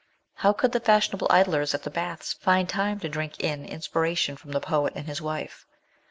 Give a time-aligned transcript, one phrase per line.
[0.37, 4.17] How could the fashion able idlers at the Baths find time to drink in inspira
[4.17, 5.67] tion from the poet and his wife?